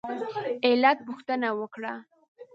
علت 0.67 0.97
پوښتنه 1.07 1.47
وکړه. 1.59 1.93